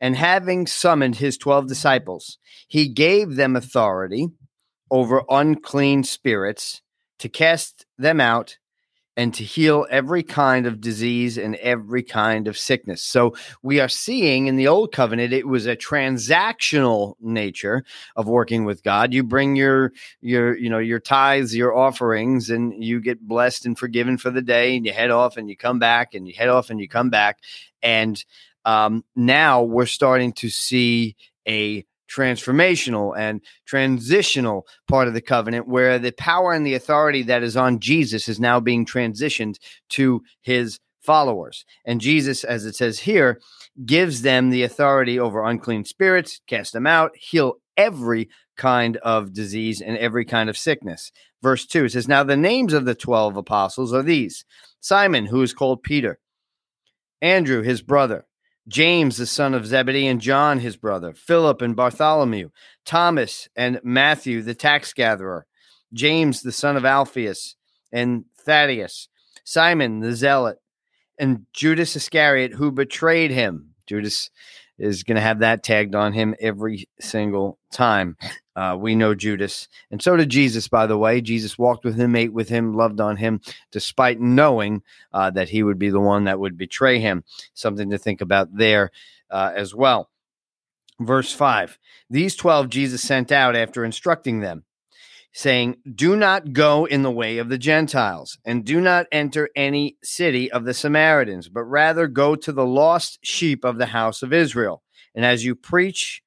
And 0.00 0.16
having 0.16 0.66
summoned 0.66 1.16
his 1.16 1.38
12 1.38 1.66
disciples, 1.66 2.38
he 2.68 2.88
gave 2.88 3.36
them 3.36 3.56
authority 3.56 4.28
over 4.90 5.22
unclean 5.30 6.04
spirits 6.04 6.82
to 7.20 7.28
cast 7.28 7.86
them 7.96 8.20
out 8.20 8.58
and 9.16 9.32
to 9.34 9.44
heal 9.44 9.86
every 9.90 10.22
kind 10.22 10.66
of 10.66 10.80
disease 10.80 11.38
and 11.38 11.54
every 11.56 12.02
kind 12.02 12.48
of 12.48 12.58
sickness. 12.58 13.02
So 13.02 13.34
we 13.62 13.80
are 13.80 13.88
seeing 13.88 14.46
in 14.46 14.56
the 14.56 14.68
old 14.68 14.92
covenant 14.92 15.32
it 15.32 15.46
was 15.46 15.66
a 15.66 15.76
transactional 15.76 17.14
nature 17.20 17.84
of 18.16 18.26
working 18.26 18.64
with 18.64 18.82
God. 18.82 19.12
You 19.12 19.22
bring 19.22 19.56
your 19.56 19.92
your 20.20 20.56
you 20.56 20.68
know 20.68 20.78
your 20.78 21.00
tithes, 21.00 21.54
your 21.54 21.76
offerings 21.76 22.50
and 22.50 22.82
you 22.82 23.00
get 23.00 23.26
blessed 23.26 23.66
and 23.66 23.78
forgiven 23.78 24.18
for 24.18 24.30
the 24.30 24.42
day 24.42 24.76
and 24.76 24.84
you 24.84 24.92
head 24.92 25.10
off 25.10 25.36
and 25.36 25.48
you 25.48 25.56
come 25.56 25.78
back 25.78 26.14
and 26.14 26.26
you 26.26 26.34
head 26.34 26.48
off 26.48 26.70
and 26.70 26.80
you 26.80 26.88
come 26.88 27.10
back 27.10 27.38
and 27.82 28.24
um, 28.64 29.04
now 29.14 29.62
we're 29.62 29.86
starting 29.86 30.32
to 30.32 30.48
see 30.48 31.16
a 31.46 31.84
transformational 32.08 33.16
and 33.16 33.40
transitional 33.66 34.66
part 34.88 35.08
of 35.08 35.14
the 35.14 35.20
covenant 35.20 35.68
where 35.68 35.98
the 35.98 36.12
power 36.12 36.52
and 36.52 36.66
the 36.66 36.74
authority 36.74 37.22
that 37.22 37.42
is 37.42 37.56
on 37.56 37.80
Jesus 37.80 38.28
is 38.28 38.40
now 38.40 38.60
being 38.60 38.84
transitioned 38.84 39.56
to 39.90 40.22
his 40.42 40.78
followers. 41.00 41.64
And 41.84 42.00
Jesus, 42.00 42.44
as 42.44 42.64
it 42.64 42.74
says 42.74 43.00
here, 43.00 43.40
gives 43.84 44.22
them 44.22 44.50
the 44.50 44.62
authority 44.62 45.18
over 45.18 45.44
unclean 45.44 45.84
spirits, 45.84 46.40
cast 46.46 46.72
them 46.72 46.86
out, 46.86 47.12
heal 47.16 47.54
every 47.76 48.28
kind 48.56 48.96
of 48.98 49.32
disease 49.32 49.80
and 49.80 49.98
every 49.98 50.24
kind 50.24 50.48
of 50.48 50.56
sickness. 50.56 51.10
Verse 51.42 51.66
2 51.66 51.86
it 51.86 51.92
says, 51.92 52.08
Now 52.08 52.22
the 52.24 52.36
names 52.36 52.72
of 52.72 52.84
the 52.84 52.94
12 52.94 53.36
apostles 53.36 53.92
are 53.92 54.02
these 54.02 54.44
Simon, 54.80 55.26
who 55.26 55.42
is 55.42 55.52
called 55.52 55.82
Peter, 55.82 56.18
Andrew, 57.20 57.62
his 57.62 57.82
brother, 57.82 58.26
James, 58.66 59.16
the 59.16 59.26
son 59.26 59.54
of 59.54 59.66
Zebedee, 59.66 60.06
and 60.06 60.20
John, 60.20 60.60
his 60.60 60.76
brother, 60.76 61.12
Philip 61.12 61.60
and 61.60 61.76
Bartholomew, 61.76 62.50
Thomas 62.84 63.48
and 63.54 63.80
Matthew, 63.82 64.42
the 64.42 64.54
tax 64.54 64.92
gatherer, 64.92 65.46
James, 65.92 66.42
the 66.42 66.52
son 66.52 66.76
of 66.76 66.84
Alphaeus, 66.84 67.56
and 67.92 68.24
Thaddeus, 68.38 69.08
Simon, 69.44 70.00
the 70.00 70.14
zealot, 70.14 70.58
and 71.18 71.46
Judas 71.52 71.94
Iscariot, 71.94 72.54
who 72.54 72.72
betrayed 72.72 73.30
him. 73.30 73.74
Judas 73.86 74.30
is 74.78 75.02
going 75.02 75.16
to 75.16 75.20
have 75.20 75.40
that 75.40 75.62
tagged 75.62 75.94
on 75.94 76.12
him 76.12 76.34
every 76.40 76.88
single 77.00 77.58
time. 77.70 78.16
Uh, 78.56 78.76
we 78.78 78.94
know 78.94 79.14
Judas, 79.14 79.68
and 79.90 80.00
so 80.00 80.16
did 80.16 80.28
Jesus, 80.28 80.68
by 80.68 80.86
the 80.86 80.98
way. 80.98 81.20
Jesus 81.20 81.58
walked 81.58 81.84
with 81.84 81.96
him, 81.96 82.14
ate 82.14 82.32
with 82.32 82.48
him, 82.48 82.74
loved 82.74 83.00
on 83.00 83.16
him, 83.16 83.40
despite 83.72 84.20
knowing 84.20 84.82
uh, 85.12 85.30
that 85.30 85.48
he 85.48 85.62
would 85.62 85.78
be 85.78 85.90
the 85.90 86.00
one 86.00 86.24
that 86.24 86.38
would 86.38 86.56
betray 86.56 87.00
him. 87.00 87.24
Something 87.52 87.90
to 87.90 87.98
think 87.98 88.20
about 88.20 88.56
there 88.56 88.90
uh, 89.30 89.52
as 89.56 89.74
well. 89.74 90.10
Verse 91.00 91.32
5 91.32 91.78
These 92.08 92.36
12 92.36 92.68
Jesus 92.68 93.02
sent 93.02 93.32
out 93.32 93.56
after 93.56 93.84
instructing 93.84 94.40
them 94.40 94.64
saying, 95.34 95.76
Do 95.94 96.16
not 96.16 96.52
go 96.52 96.86
in 96.86 97.02
the 97.02 97.10
way 97.10 97.38
of 97.38 97.48
the 97.48 97.58
Gentiles, 97.58 98.38
and 98.44 98.64
do 98.64 98.80
not 98.80 99.06
enter 99.12 99.50
any 99.54 99.96
city 100.02 100.50
of 100.50 100.64
the 100.64 100.72
Samaritans, 100.72 101.48
but 101.48 101.64
rather 101.64 102.06
go 102.06 102.36
to 102.36 102.52
the 102.52 102.64
lost 102.64 103.18
sheep 103.22 103.64
of 103.64 103.76
the 103.76 103.86
house 103.86 104.22
of 104.22 104.32
Israel. 104.32 104.82
And 105.14 105.24
as 105.24 105.44
you 105.44 105.54
preach, 105.54 106.22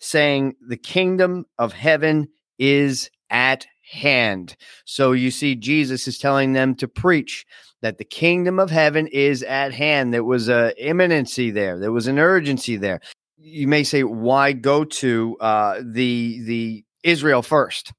saying, 0.00 0.54
The 0.66 0.76
kingdom 0.76 1.44
of 1.58 1.74
heaven 1.74 2.28
is 2.58 3.10
at 3.30 3.66
hand. 3.90 4.56
So 4.84 5.12
you 5.12 5.30
see, 5.30 5.54
Jesus 5.54 6.08
is 6.08 6.18
telling 6.18 6.54
them 6.54 6.74
to 6.76 6.88
preach 6.88 7.44
that 7.82 7.98
the 7.98 8.04
kingdom 8.04 8.58
of 8.58 8.70
heaven 8.70 9.06
is 9.06 9.42
at 9.42 9.74
hand. 9.74 10.12
There 10.14 10.24
was 10.24 10.48
a 10.48 10.74
imminency 10.82 11.50
there. 11.50 11.78
There 11.78 11.92
was 11.92 12.06
an 12.06 12.18
urgency 12.18 12.76
there. 12.76 13.00
You 13.36 13.68
may 13.68 13.84
say, 13.84 14.02
why 14.02 14.52
go 14.52 14.84
to 14.84 15.36
uh, 15.40 15.82
the 15.84 16.42
the 16.44 16.84
Israel 17.02 17.42
first? 17.42 17.92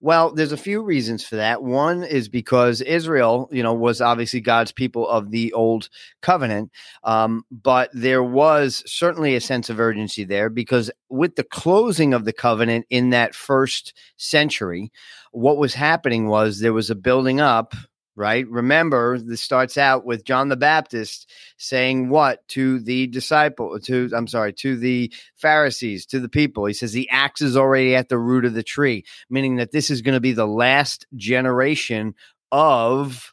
Well, 0.00 0.32
there's 0.32 0.52
a 0.52 0.56
few 0.56 0.82
reasons 0.82 1.24
for 1.24 1.36
that. 1.36 1.62
One 1.62 2.02
is 2.02 2.28
because 2.28 2.80
Israel, 2.80 3.48
you 3.52 3.62
know, 3.62 3.72
was 3.74 4.00
obviously 4.00 4.40
God's 4.40 4.72
people 4.72 5.08
of 5.08 5.30
the 5.30 5.52
old 5.52 5.88
covenant, 6.20 6.70
um, 7.04 7.44
but 7.50 7.90
there 7.92 8.22
was 8.22 8.82
certainly 8.86 9.34
a 9.34 9.40
sense 9.40 9.70
of 9.70 9.80
urgency 9.80 10.24
there 10.24 10.50
because 10.50 10.90
with 11.08 11.36
the 11.36 11.44
closing 11.44 12.14
of 12.14 12.24
the 12.24 12.32
covenant 12.32 12.86
in 12.90 13.10
that 13.10 13.34
first 13.34 13.94
century, 14.16 14.90
what 15.32 15.56
was 15.56 15.74
happening 15.74 16.28
was 16.28 16.60
there 16.60 16.72
was 16.72 16.90
a 16.90 16.94
building 16.94 17.40
up 17.40 17.74
right? 18.14 18.46
Remember, 18.48 19.18
this 19.18 19.40
starts 19.40 19.78
out 19.78 20.04
with 20.04 20.24
John 20.24 20.48
the 20.48 20.56
Baptist 20.56 21.30
saying 21.56 22.08
what 22.08 22.46
to 22.48 22.78
the 22.80 23.06
disciple, 23.06 23.78
to 23.80 24.10
I'm 24.14 24.26
sorry, 24.26 24.52
to 24.54 24.76
the 24.76 25.12
Pharisees, 25.36 26.06
to 26.06 26.20
the 26.20 26.28
people. 26.28 26.66
He 26.66 26.74
says 26.74 26.92
the 26.92 27.08
axe 27.10 27.40
is 27.40 27.56
already 27.56 27.94
at 27.94 28.08
the 28.08 28.18
root 28.18 28.44
of 28.44 28.54
the 28.54 28.62
tree, 28.62 29.04
meaning 29.30 29.56
that 29.56 29.72
this 29.72 29.90
is 29.90 30.02
going 30.02 30.14
to 30.14 30.20
be 30.20 30.32
the 30.32 30.46
last 30.46 31.06
generation 31.16 32.14
of 32.50 33.32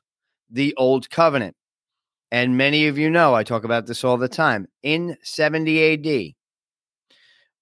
the 0.49 0.73
old 0.77 1.09
covenant. 1.09 1.55
And 2.31 2.57
many 2.57 2.87
of 2.87 2.97
you 2.97 3.09
know, 3.09 3.33
I 3.33 3.43
talk 3.43 3.63
about 3.63 3.87
this 3.87 4.03
all 4.03 4.17
the 4.17 4.29
time. 4.29 4.67
In 4.83 5.17
70 5.23 5.93
AD, 6.29 6.33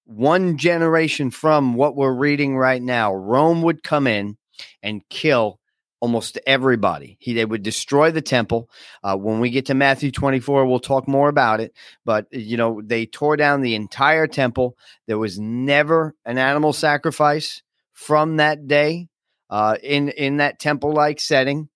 one 0.06 0.58
generation 0.58 1.32
from 1.32 1.74
what 1.74 1.96
we're 1.96 2.14
reading 2.14 2.58
right 2.58 2.82
now, 2.82 3.14
Rome 3.14 3.62
would 3.64 3.82
come 3.84 4.08
in 4.08 4.38
and 4.84 5.08
kill 5.10 5.57
almost 6.00 6.38
everybody. 6.46 7.18
He 7.20 7.34
they 7.34 7.46
would 7.46 7.63
destroy 7.63 8.12
the 8.12 8.22
temple. 8.22 8.70
Uh, 9.04 9.16
when 9.16 9.39
we 9.39 9.50
get 9.50 9.66
to 9.68 9.74
Matthew 9.74 10.12
24, 10.12 10.66
we'll 10.66 10.80
talk 10.80 11.08
more 11.08 11.30
about 11.30 11.60
it. 11.60 11.74
But 12.06 12.27
you 12.32 12.58
know, 12.58 12.82
they 12.84 13.06
tore 13.06 13.38
down 13.38 13.62
the 13.62 13.75
entire 13.75 14.27
temple. 14.27 14.77
There 15.08 15.18
was 15.18 15.39
never 15.39 16.16
an 16.25 16.38
animal 16.38 16.74
sacrifice 16.74 17.62
from 17.94 18.38
that 18.38 18.68
day 18.68 19.08
uh, 19.50 19.77
in 19.82 20.10
in 20.10 20.38
that 20.38 20.60
temple 20.60 20.94
like 20.94 21.20
setting, 21.20 21.70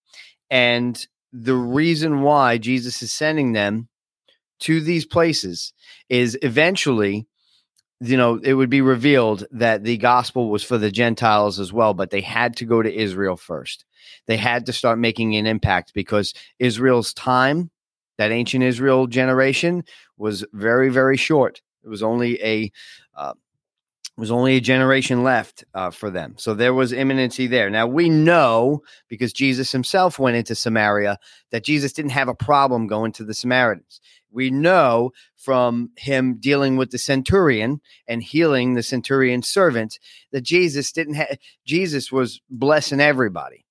and 0.50 1.06
the 1.34 1.56
reason 1.56 2.22
why 2.22 2.58
Jesus 2.58 3.01
is 3.01 3.13
sending 3.13 3.54
them 3.54 3.88
to 4.60 4.82
these 4.82 5.06
places 5.06 5.74
is 6.10 6.38
eventually 6.42 7.28
you 8.01 8.17
know, 8.17 8.39
it 8.43 8.55
would 8.55 8.70
be 8.70 8.81
revealed 8.81 9.46
that 9.51 9.84
the 9.84 9.98
gospel 9.98 10.50
was 10.50 10.63
for 10.63 10.79
the 10.79 10.91
Gentiles 10.91 11.60
as 11.60 11.72
well, 11.72 11.93
but 11.93 12.10
they 12.10 12.22
had 12.22 12.55
to 12.58 12.65
go 12.65 12.81
to 12.81 12.93
Israel 12.93 13.38
first. 13.38 13.86
They 14.25 14.38
had 14.38 14.65
to 14.65 14.74
start 14.74 14.98
making 14.98 15.36
an 15.36 15.46
impact 15.46 15.93
because 15.93 16.34
Israel's 16.58 17.13
time, 17.13 17.70
that 18.17 18.31
ancient 18.31 18.63
Israel 18.63 19.05
generation, 19.05 19.84
was 20.17 20.43
very, 20.51 20.89
very 20.89 21.15
short. 21.15 21.62
It 21.84 21.89
was 21.89 22.01
only 22.01 22.43
a 22.43 22.72
uh, 23.15 23.34
was 24.17 24.31
only 24.31 24.55
a 24.55 24.62
generation 24.62 25.24
left 25.24 25.63
uh, 25.74 25.89
for 25.89 26.10
them. 26.10 26.36
So 26.38 26.53
there 26.53 26.74
was 26.74 26.91
imminency 26.91 27.48
there. 27.48 27.70
Now 27.70 27.88
we 27.88 28.10
know 28.10 28.81
because 29.08 29.31
Jesus 29.31 29.72
himself 29.72 30.20
went 30.20 30.38
into 30.38 30.53
Samaria 30.53 31.17
that 31.51 31.63
Jesus 31.63 31.93
didn't 31.93 32.12
have 32.12 32.27
a 32.27 32.36
problem 32.36 32.88
going 32.88 33.13
to 33.13 33.24
the 33.24 33.34
Samaritans 33.34 34.01
we 34.32 34.50
know 34.50 35.12
from 35.36 35.92
him 35.98 36.38
dealing 36.40 36.78
with 36.78 36.92
the 36.92 36.98
centurion 36.98 37.82
and 38.08 38.24
healing 38.24 38.74
the 38.74 38.84
centurion's 38.84 39.48
servant 39.48 40.00
that 40.32 40.42
Jesus 40.42 40.92
didn't 40.92 41.16
have 41.16 41.38
Jesus 41.66 42.12
was 42.12 42.42
blessing 42.50 43.00
everybody. 43.00 43.66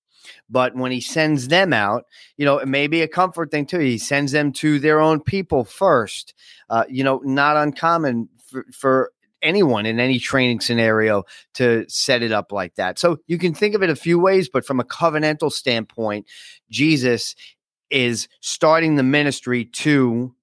But 0.49 0.75
when 0.75 0.93
he 0.93 1.01
sends 1.01 1.49
them 1.49 1.73
out, 1.73 2.05
you 2.37 2.45
know, 2.45 2.59
it 2.59 2.69
may 2.69 2.87
be 2.89 3.03
a 3.03 3.09
comfort 3.09 3.51
thing 3.51 3.67
too. 3.67 3.79
He 3.79 3.99
sends 3.99 4.33
them 4.33 4.53
to 4.55 4.79
their 4.79 5.01
own 5.01 5.21
people 5.21 5.65
first. 5.65 6.35
Uh, 6.69 6.85
you 6.89 7.05
know, 7.05 7.21
not 7.25 7.57
uncommon 7.57 8.29
for, 8.45 8.67
for 8.73 9.13
anyone 9.43 9.87
in 9.87 9.99
any 9.99 10.19
training 10.19 10.61
scenario 10.61 11.25
to 11.55 11.85
set 11.89 12.23
it 12.23 12.33
up 12.33 12.53
like 12.53 12.75
that. 12.75 12.99
So 12.99 13.19
you 13.27 13.39
can 13.39 13.55
think 13.55 13.75
of 13.75 13.83
it 13.83 13.91
a 13.91 13.97
few 13.97 14.19
ways, 14.19 14.49
but 14.49 14.67
from 14.67 14.81
a 14.81 14.85
covenantal 14.85 15.53
standpoint, 15.53 16.27
Jesus 16.71 17.35
is 17.91 18.29
starting 18.41 18.97
the 18.97 19.03
ministry 19.03 19.65
to 19.65 20.35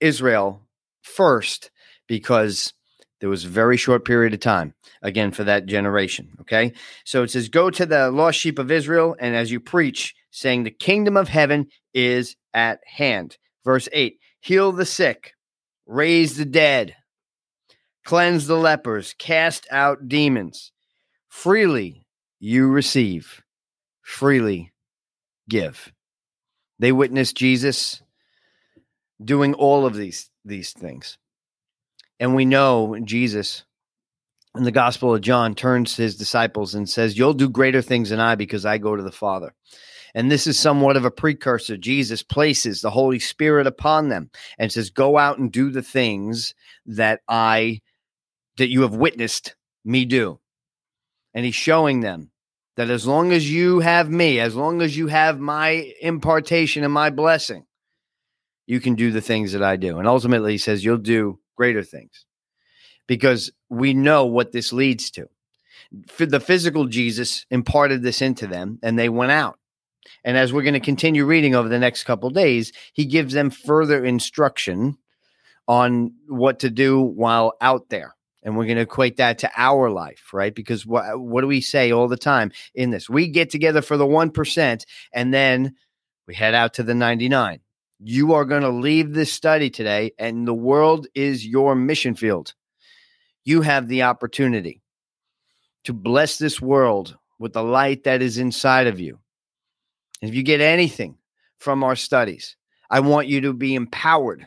Israel 0.00 0.62
first 1.02 1.70
because 2.06 2.72
there 3.20 3.28
was 3.28 3.44
a 3.44 3.48
very 3.48 3.76
short 3.76 4.04
period 4.04 4.34
of 4.34 4.40
time 4.40 4.74
again 5.02 5.30
for 5.30 5.44
that 5.44 5.66
generation 5.66 6.28
okay? 6.40 6.72
So 7.04 7.22
it 7.22 7.30
says 7.30 7.48
go 7.48 7.70
to 7.70 7.86
the 7.86 8.10
lost 8.10 8.38
sheep 8.38 8.58
of 8.58 8.70
israel 8.70 9.16
and 9.18 9.34
as 9.34 9.50
you 9.50 9.60
preach 9.60 10.14
saying 10.30 10.64
the 10.64 10.70
kingdom 10.70 11.16
of 11.16 11.28
heaven 11.28 11.68
is 11.94 12.36
at 12.52 12.80
hand. 12.86 13.38
Verse 13.64 13.88
8 13.92 14.18
heal 14.40 14.72
the 14.72 14.86
sick 14.86 15.32
raise 15.86 16.36
the 16.36 16.44
dead 16.44 16.94
cleanse 18.04 18.46
the 18.46 18.56
lepers 18.56 19.14
cast 19.18 19.66
out 19.70 20.08
demons. 20.08 20.72
Freely 21.28 22.06
you 22.38 22.68
receive 22.68 23.42
freely 24.02 24.72
give. 25.48 25.92
They 26.78 26.92
witnessed 26.92 27.36
jesus 27.36 28.02
doing 29.22 29.54
all 29.54 29.86
of 29.86 29.94
these 29.94 30.30
these 30.44 30.72
things. 30.72 31.18
And 32.18 32.34
we 32.34 32.44
know 32.44 32.98
Jesus 33.04 33.64
in 34.56 34.64
the 34.64 34.70
Gospel 34.70 35.14
of 35.14 35.20
John 35.20 35.54
turns 35.54 35.94
to 35.94 36.02
his 36.02 36.16
disciples 36.16 36.74
and 36.74 36.88
says, 36.88 37.18
You'll 37.18 37.34
do 37.34 37.48
greater 37.48 37.82
things 37.82 38.10
than 38.10 38.20
I 38.20 38.34
because 38.34 38.64
I 38.64 38.78
go 38.78 38.96
to 38.96 39.02
the 39.02 39.12
Father. 39.12 39.54
And 40.14 40.30
this 40.30 40.46
is 40.46 40.58
somewhat 40.58 40.96
of 40.96 41.04
a 41.04 41.10
precursor. 41.10 41.76
Jesus 41.76 42.22
places 42.22 42.80
the 42.80 42.90
Holy 42.90 43.18
Spirit 43.18 43.66
upon 43.66 44.08
them 44.08 44.30
and 44.58 44.72
says, 44.72 44.88
Go 44.90 45.18
out 45.18 45.38
and 45.38 45.52
do 45.52 45.70
the 45.70 45.82
things 45.82 46.54
that 46.86 47.20
I 47.28 47.82
that 48.56 48.70
you 48.70 48.82
have 48.82 48.94
witnessed 48.94 49.54
me 49.84 50.06
do. 50.06 50.40
And 51.34 51.44
he's 51.44 51.54
showing 51.54 52.00
them 52.00 52.30
that 52.76 52.88
as 52.88 53.06
long 53.06 53.32
as 53.32 53.50
you 53.50 53.80
have 53.80 54.10
me, 54.10 54.40
as 54.40 54.54
long 54.54 54.80
as 54.80 54.96
you 54.96 55.08
have 55.08 55.38
my 55.38 55.92
impartation 56.00 56.82
and 56.82 56.92
my 56.92 57.10
blessing, 57.10 57.66
you 58.66 58.80
can 58.80 58.94
do 58.94 59.10
the 59.10 59.20
things 59.20 59.52
that 59.52 59.62
I 59.62 59.76
do. 59.76 59.98
And 59.98 60.08
ultimately, 60.08 60.52
he 60.52 60.58
says, 60.58 60.84
you'll 60.84 60.98
do 60.98 61.38
greater 61.56 61.82
things 61.82 62.26
because 63.06 63.50
we 63.68 63.94
know 63.94 64.26
what 64.26 64.52
this 64.52 64.72
leads 64.72 65.10
to. 65.12 65.28
The 66.18 66.40
physical 66.40 66.86
Jesus 66.86 67.46
imparted 67.50 68.02
this 68.02 68.20
into 68.20 68.46
them 68.46 68.78
and 68.82 68.98
they 68.98 69.08
went 69.08 69.32
out. 69.32 69.58
And 70.24 70.36
as 70.36 70.52
we're 70.52 70.62
going 70.62 70.74
to 70.74 70.80
continue 70.80 71.24
reading 71.24 71.54
over 71.54 71.68
the 71.68 71.78
next 71.78 72.04
couple 72.04 72.30
days, 72.30 72.72
he 72.92 73.04
gives 73.04 73.34
them 73.34 73.50
further 73.50 74.04
instruction 74.04 74.98
on 75.68 76.14
what 76.28 76.60
to 76.60 76.70
do 76.70 77.00
while 77.00 77.54
out 77.60 77.88
there. 77.88 78.14
And 78.42 78.56
we're 78.56 78.66
going 78.66 78.76
to 78.76 78.82
equate 78.82 79.16
that 79.16 79.38
to 79.38 79.50
our 79.56 79.90
life, 79.90 80.32
right? 80.32 80.54
Because 80.54 80.86
what, 80.86 81.18
what 81.18 81.40
do 81.40 81.48
we 81.48 81.60
say 81.60 81.90
all 81.90 82.06
the 82.06 82.16
time 82.16 82.52
in 82.74 82.90
this? 82.90 83.10
We 83.10 83.28
get 83.28 83.50
together 83.50 83.82
for 83.82 83.96
the 83.96 84.06
1% 84.06 84.84
and 85.12 85.34
then 85.34 85.74
we 86.28 86.34
head 86.34 86.54
out 86.54 86.74
to 86.74 86.84
the 86.84 86.94
99. 86.94 87.60
You 87.98 88.34
are 88.34 88.44
going 88.44 88.62
to 88.62 88.68
leave 88.68 89.14
this 89.14 89.32
study 89.32 89.70
today, 89.70 90.12
and 90.18 90.46
the 90.46 90.54
world 90.54 91.06
is 91.14 91.46
your 91.46 91.74
mission 91.74 92.14
field. 92.14 92.54
You 93.44 93.62
have 93.62 93.88
the 93.88 94.02
opportunity 94.02 94.82
to 95.84 95.92
bless 95.92 96.36
this 96.36 96.60
world 96.60 97.16
with 97.38 97.54
the 97.54 97.62
light 97.62 98.04
that 98.04 98.20
is 98.20 98.38
inside 98.38 98.86
of 98.86 99.00
you. 99.00 99.18
If 100.20 100.34
you 100.34 100.42
get 100.42 100.60
anything 100.60 101.16
from 101.58 101.84
our 101.84 101.96
studies, 101.96 102.56
I 102.90 103.00
want 103.00 103.28
you 103.28 103.40
to 103.42 103.52
be 103.52 103.74
empowered, 103.74 104.46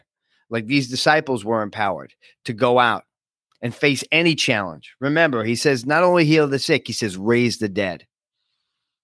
like 0.49 0.67
these 0.67 0.89
disciples 0.89 1.43
were 1.43 1.63
empowered, 1.63 2.13
to 2.45 2.53
go 2.53 2.77
out 2.77 3.05
and 3.61 3.73
face 3.73 4.03
any 4.11 4.35
challenge. 4.35 4.95
Remember, 4.99 5.43
he 5.43 5.55
says, 5.55 5.85
not 5.85 6.03
only 6.03 6.25
heal 6.25 6.47
the 6.47 6.59
sick, 6.59 6.87
he 6.87 6.93
says, 6.93 7.17
raise 7.17 7.57
the 7.57 7.69
dead. 7.69 8.05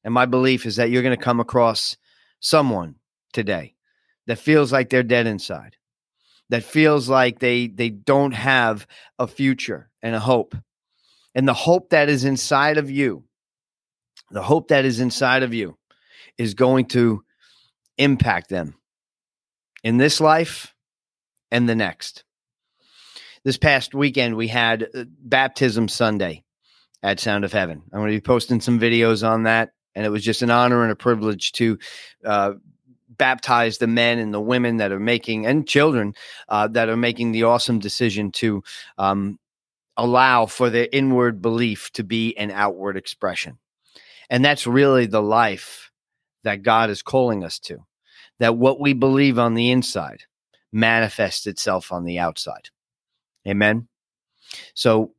And 0.04 0.14
my 0.14 0.26
belief 0.26 0.66
is 0.66 0.76
that 0.76 0.90
you're 0.92 1.04
going 1.04 1.18
to 1.18 1.24
come 1.24 1.40
across 1.40 1.98
someone 2.40 2.96
today 3.34 3.75
that 4.28 4.40
feels 4.40 4.72
like 4.72 4.90
they're 4.90 5.04
dead 5.04 5.28
inside, 5.28 5.76
that 6.50 6.64
feels 6.64 7.10
like 7.10 7.40
they 7.40 7.68
they 7.68 7.90
don't 7.90 8.34
have 8.34 8.88
a 9.20 9.28
future 9.28 9.90
and 10.02 10.16
a 10.16 10.20
hope. 10.20 10.56
And 11.34 11.48
the 11.48 11.54
hope 11.54 11.90
that 11.90 12.10
is 12.10 12.24
inside 12.24 12.78
of 12.78 12.90
you, 12.90 13.26
the 14.32 14.44
hope 14.44 14.70
that 14.70 14.86
is 14.86 15.00
inside 15.00 15.44
of 15.44 15.54
you 15.54 15.78
is 16.38 16.54
going 16.54 16.86
to 16.86 17.24
impact 17.98 18.50
them 18.50 18.76
in 19.84 19.98
this 19.98 20.20
life 20.20 20.74
and 21.52 21.70
the 21.70 21.76
next. 21.76 22.24
This 23.44 23.58
past 23.58 23.94
weekend, 23.94 24.36
we 24.36 24.48
had 24.48 24.88
uh, 24.96 25.06
Baptism 25.08 25.88
Sunday 25.88 26.44
at 27.04 27.20
Sound 27.20 27.46
of 27.46 27.54
Heaven. 27.54 27.84
I'm 27.94 28.00
going 28.00 28.12
to 28.12 28.18
be 28.18 28.22
posting 28.22 28.60
some 28.60 28.80
videos 28.80 29.28
on 29.28 29.44
that. 29.44 29.70
And 29.94 30.06
it 30.06 30.10
was 30.10 30.24
just 30.24 30.42
an 30.42 30.50
honor 30.50 30.84
and 30.84 30.92
a 30.92 30.96
privilege 30.96 31.52
to 31.54 31.78
uh, 32.26 32.54
baptize 33.18 33.78
the 33.78 33.88
men 33.88 34.20
and 34.20 34.34
the 34.34 34.42
women 34.42 34.78
that 34.78 34.92
are 34.92 35.00
making 35.00 35.46
and 35.46 35.68
children 35.68 36.14
uh, 36.50 36.68
that 36.68 36.90
are 36.90 36.98
making 36.98 37.32
the 37.32 37.44
awesome 37.44 37.80
decision 37.80 38.32
to 38.32 38.64
um, 38.98 39.40
allow 39.98 40.46
for 40.46 40.70
their 40.70 40.88
inward 40.92 41.42
belief 41.42 41.92
to 41.94 42.04
be 42.04 42.36
an 42.38 42.52
outward 42.52 42.98
expression. 42.98 43.58
And 44.30 44.44
that's 44.44 44.68
really 44.68 45.06
the 45.06 45.22
life 45.22 45.92
that 46.44 46.64
God 46.64 46.90
is 46.90 47.02
calling 47.02 47.44
us 47.44 47.60
to. 47.60 47.80
That 48.40 48.58
what 48.58 48.80
we 48.80 48.94
believe 48.94 49.40
on 49.40 49.54
the 49.54 49.72
inside 49.72 50.24
manifests 50.72 51.48
itself 51.48 51.92
on 51.92 52.04
the 52.04 52.20
outside. 52.20 52.70
Amen. 53.48 53.88
So, 54.74 55.14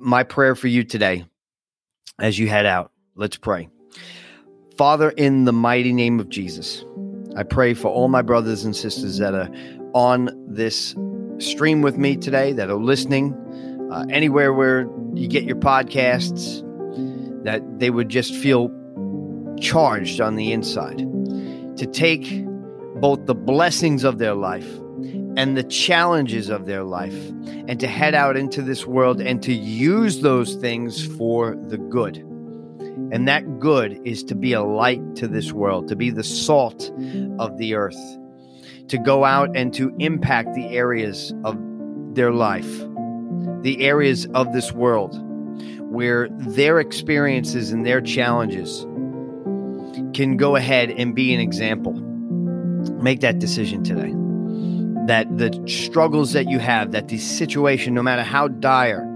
my 0.00 0.22
prayer 0.22 0.54
for 0.54 0.68
you 0.68 0.84
today 0.84 1.26
as 2.18 2.38
you 2.38 2.48
head 2.48 2.64
out, 2.64 2.92
let's 3.14 3.36
pray. 3.36 3.68
Father, 4.78 5.10
in 5.10 5.44
the 5.44 5.52
mighty 5.52 5.92
name 5.92 6.18
of 6.18 6.30
Jesus, 6.30 6.84
I 7.36 7.42
pray 7.42 7.74
for 7.74 7.88
all 7.88 8.08
my 8.08 8.22
brothers 8.22 8.64
and 8.64 8.74
sisters 8.76 9.18
that 9.18 9.34
are 9.34 9.48
on 9.94 10.30
this 10.46 10.94
stream 11.38 11.82
with 11.82 11.96
me 11.96 12.16
today, 12.16 12.52
that 12.52 12.70
are 12.70 12.76
listening, 12.76 13.34
uh, 13.90 14.04
anywhere 14.10 14.52
where 14.52 14.88
you 15.14 15.28
get 15.28 15.44
your 15.44 15.56
podcasts, 15.56 16.62
that 17.44 17.62
they 17.78 17.90
would 17.90 18.08
just 18.08 18.34
feel 18.34 18.70
charged 19.60 20.20
on 20.20 20.36
the 20.36 20.52
inside 20.52 20.98
to 21.76 21.86
take 21.86 22.44
both 23.00 23.26
the 23.26 23.34
blessings 23.34 24.04
of 24.04 24.18
their 24.18 24.34
life 24.34 24.68
and 25.36 25.56
the 25.56 25.64
challenges 25.64 26.48
of 26.48 26.66
their 26.66 26.84
life 26.84 27.30
and 27.66 27.80
to 27.80 27.86
head 27.86 28.14
out 28.14 28.36
into 28.36 28.62
this 28.62 28.86
world 28.86 29.20
and 29.20 29.42
to 29.42 29.52
use 29.52 30.20
those 30.20 30.54
things 30.56 31.06
for 31.16 31.56
the 31.68 31.78
good. 31.78 32.24
And 33.12 33.28
that 33.28 33.58
good 33.58 34.00
is 34.04 34.24
to 34.24 34.34
be 34.34 34.52
a 34.52 34.62
light 34.62 35.16
to 35.16 35.28
this 35.28 35.52
world, 35.52 35.88
to 35.88 35.96
be 35.96 36.10
the 36.10 36.24
salt 36.24 36.90
of 37.38 37.58
the 37.58 37.74
earth, 37.74 38.18
to 38.88 38.98
go 38.98 39.24
out 39.24 39.56
and 39.56 39.72
to 39.74 39.94
impact 39.98 40.54
the 40.54 40.68
areas 40.68 41.34
of 41.44 41.58
their 42.14 42.32
life, 42.32 42.78
the 43.62 43.76
areas 43.80 44.26
of 44.34 44.52
this 44.52 44.72
world 44.72 45.18
where 45.92 46.28
their 46.30 46.80
experiences 46.80 47.70
and 47.70 47.84
their 47.84 48.00
challenges 48.00 48.86
can 50.14 50.38
go 50.38 50.56
ahead 50.56 50.90
and 50.90 51.14
be 51.14 51.34
an 51.34 51.40
example. 51.40 51.92
Make 53.02 53.20
that 53.20 53.38
decision 53.38 53.84
today. 53.84 54.14
That 55.06 55.36
the 55.36 55.62
struggles 55.68 56.32
that 56.32 56.48
you 56.48 56.58
have, 56.60 56.92
that 56.92 57.08
the 57.08 57.18
situation, 57.18 57.92
no 57.92 58.02
matter 58.02 58.22
how 58.22 58.48
dire, 58.48 59.06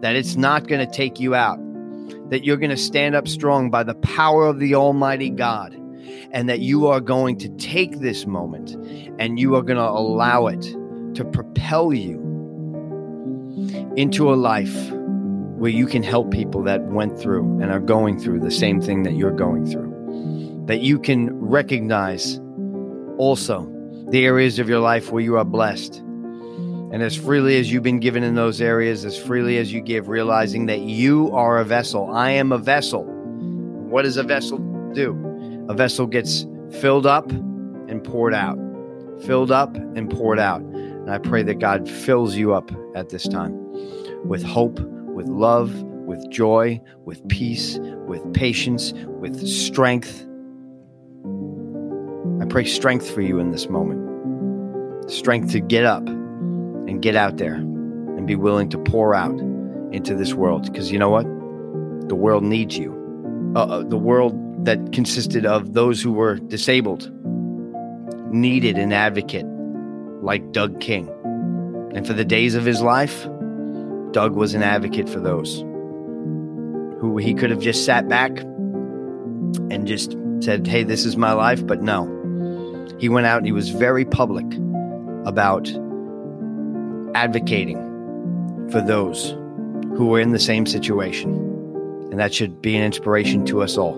that 0.00 0.14
it's 0.14 0.36
not 0.36 0.66
going 0.66 0.86
to 0.86 0.92
take 0.92 1.20
you 1.20 1.34
out 1.34 1.58
that 2.30 2.44
you're 2.44 2.56
going 2.56 2.70
to 2.70 2.76
stand 2.76 3.14
up 3.14 3.28
strong 3.28 3.70
by 3.70 3.82
the 3.82 3.94
power 3.94 4.46
of 4.46 4.58
the 4.58 4.74
Almighty 4.74 5.30
God, 5.30 5.74
and 6.32 6.48
that 6.48 6.60
you 6.60 6.86
are 6.86 7.00
going 7.00 7.38
to 7.38 7.48
take 7.56 7.98
this 7.98 8.26
moment 8.26 8.70
and 9.20 9.38
you 9.38 9.56
are 9.56 9.62
going 9.62 9.76
to 9.76 9.82
allow 9.82 10.46
it 10.46 10.62
to 11.14 11.24
propel 11.24 11.92
you 11.92 12.18
into 13.96 14.32
a 14.32 14.36
life 14.36 14.90
where 15.60 15.70
you 15.70 15.86
can 15.86 16.02
help 16.02 16.30
people 16.30 16.62
that 16.62 16.82
went 16.84 17.18
through 17.18 17.60
and 17.60 17.70
are 17.70 17.80
going 17.80 18.18
through 18.18 18.40
the 18.40 18.50
same 18.50 18.80
thing 18.80 19.02
that 19.02 19.14
you're 19.14 19.30
going 19.30 19.66
through. 19.66 20.64
That 20.66 20.80
you 20.80 20.98
can 20.98 21.38
recognize 21.38 22.40
also 23.18 23.68
the 24.08 24.24
areas 24.24 24.58
of 24.58 24.68
your 24.68 24.80
life 24.80 25.10
where 25.10 25.22
you 25.22 25.36
are 25.36 25.44
blessed 25.44 26.02
and 26.90 27.02
as 27.02 27.16
freely 27.16 27.58
as 27.58 27.70
you've 27.70 27.84
been 27.84 28.00
given 28.00 28.24
in 28.24 28.34
those 28.34 28.60
areas, 28.60 29.04
as 29.04 29.16
freely 29.16 29.58
as 29.58 29.72
you 29.72 29.80
give, 29.80 30.08
realizing 30.08 30.66
that 30.66 30.80
you 30.80 31.30
are 31.32 31.58
a 31.58 31.64
vessel. 31.64 32.10
I 32.12 32.30
am 32.30 32.50
a 32.50 32.58
vessel. 32.58 33.04
What 33.04 34.02
does 34.02 34.16
a 34.16 34.24
vessel 34.24 34.58
do? 34.92 35.66
A 35.68 35.74
vessel 35.74 36.06
gets 36.06 36.46
filled 36.80 37.06
up 37.06 37.30
and 37.30 38.02
poured 38.02 38.34
out, 38.34 38.58
filled 39.24 39.52
up 39.52 39.76
and 39.76 40.10
poured 40.10 40.40
out. 40.40 40.62
And 40.62 41.10
I 41.10 41.18
pray 41.18 41.44
that 41.44 41.60
God 41.60 41.88
fills 41.88 42.34
you 42.34 42.54
up 42.54 42.72
at 42.96 43.10
this 43.10 43.28
time 43.28 43.54
with 44.26 44.42
hope, 44.42 44.80
with 44.80 45.28
love, 45.28 45.72
with 45.82 46.28
joy, 46.28 46.80
with 47.04 47.26
peace, 47.28 47.78
with 48.06 48.32
patience, 48.34 48.92
with 49.06 49.46
strength. 49.46 50.26
I 52.42 52.46
pray 52.46 52.64
strength 52.64 53.08
for 53.08 53.20
you 53.20 53.38
in 53.38 53.52
this 53.52 53.68
moment, 53.68 55.08
strength 55.08 55.52
to 55.52 55.60
get 55.60 55.84
up 55.84 56.08
and 56.90 57.00
get 57.00 57.14
out 57.14 57.36
there 57.36 57.54
and 57.54 58.26
be 58.26 58.34
willing 58.34 58.68
to 58.68 58.76
pour 58.76 59.14
out 59.14 59.38
into 59.92 60.12
this 60.16 60.34
world. 60.34 60.64
Because 60.64 60.90
you 60.90 60.98
know 60.98 61.08
what? 61.08 61.24
The 62.08 62.16
world 62.16 62.42
needs 62.42 62.76
you. 62.76 62.92
Uh, 63.54 63.60
uh, 63.60 63.82
the 63.84 63.96
world 63.96 64.64
that 64.64 64.92
consisted 64.92 65.46
of 65.46 65.72
those 65.72 66.02
who 66.02 66.12
were 66.12 66.34
disabled 66.34 67.08
needed 68.34 68.76
an 68.76 68.92
advocate 68.92 69.46
like 70.20 70.50
Doug 70.50 70.80
King. 70.80 71.08
And 71.94 72.04
for 72.04 72.12
the 72.12 72.24
days 72.24 72.56
of 72.56 72.64
his 72.64 72.82
life, 72.82 73.24
Doug 74.10 74.34
was 74.34 74.54
an 74.54 74.64
advocate 74.64 75.08
for 75.08 75.20
those 75.20 75.60
who 77.00 77.16
he 77.18 77.34
could 77.34 77.50
have 77.50 77.60
just 77.60 77.84
sat 77.84 78.08
back 78.08 78.36
and 79.70 79.86
just 79.86 80.16
said, 80.40 80.66
Hey, 80.66 80.82
this 80.82 81.04
is 81.04 81.16
my 81.16 81.32
life. 81.32 81.64
But 81.64 81.82
no, 81.82 82.04
he 82.98 83.08
went 83.08 83.26
out 83.26 83.38
and 83.38 83.46
he 83.46 83.52
was 83.52 83.70
very 83.70 84.04
public 84.04 84.46
about 85.24 85.70
advocating 87.20 87.76
for 88.70 88.80
those 88.80 89.32
who 89.94 90.14
are 90.14 90.20
in 90.20 90.30
the 90.30 90.38
same 90.38 90.64
situation. 90.64 91.34
And 92.10 92.18
that 92.18 92.32
should 92.32 92.62
be 92.62 92.74
an 92.76 92.82
inspiration 92.82 93.44
to 93.44 93.60
us 93.60 93.76
all. 93.76 93.94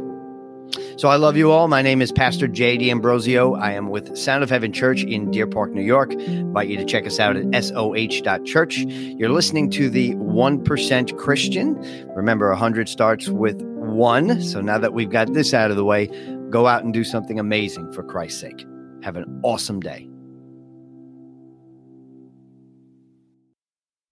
So 0.97 1.07
I 1.09 1.15
love 1.15 1.37
you 1.37 1.53
all. 1.53 1.69
My 1.69 1.83
name 1.83 2.03
is 2.03 2.11
Pastor 2.11 2.49
Jay 2.49 2.77
D'Ambrosio. 2.77 3.55
I 3.55 3.73
am 3.73 3.91
with 3.91 4.17
Sound 4.17 4.43
of 4.43 4.51
Heaven 4.51 4.73
Church 4.73 5.05
in 5.05 5.31
Deer 5.31 5.47
Park, 5.47 5.71
New 5.71 5.83
York. 5.83 6.11
I 6.13 6.23
invite 6.23 6.69
you 6.69 6.77
to 6.79 6.85
check 6.85 7.07
us 7.07 7.21
out 7.21 7.37
at 7.37 7.65
soh.church. 7.65 8.79
You're 8.79 9.31
listening 9.31 9.71
to 9.71 9.89
the 9.89 10.15
1% 10.15 11.17
Christian. 11.17 11.77
Remember, 12.17 12.49
100 12.49 12.89
starts 12.89 13.29
with 13.29 13.63
one. 13.63 14.43
So 14.43 14.61
now 14.61 14.79
that 14.79 14.95
we've 14.95 15.11
got 15.11 15.33
this 15.33 15.55
out 15.55 15.71
of 15.71 15.77
the 15.77 15.85
way, 15.85 16.09
go 16.51 16.67
out 16.67 16.83
and 16.83 16.93
do 16.93 17.05
something 17.05 17.39
amazing 17.39 17.93
for 17.93 18.03
Christ's 18.03 18.41
sake. 18.41 18.67
Have 19.05 19.15
an 19.15 19.41
awesome 19.45 19.79
day. 19.79 20.12